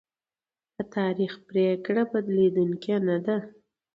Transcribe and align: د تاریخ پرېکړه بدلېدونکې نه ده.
د 0.75 0.77
تاریخ 0.95 1.33
پرېکړه 1.49 2.03
بدلېدونکې 2.11 2.95
نه 3.07 3.17
ده. 3.25 3.37